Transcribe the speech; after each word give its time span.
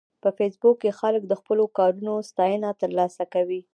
په 0.23 0.29
فېسبوک 0.37 0.75
کې 0.83 0.97
خلک 0.99 1.21
د 1.27 1.33
خپلو 1.41 1.63
کارونو 1.77 2.13
ستاینه 2.29 2.69
ترلاسه 2.81 3.23
کوي 3.33 3.61